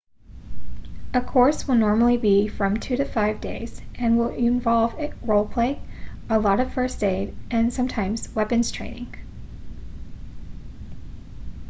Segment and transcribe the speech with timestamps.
[1.13, 5.79] a course will normally be from 2-5 days and will involve role play
[6.27, 9.13] a lot of first aid and sometimes weapons training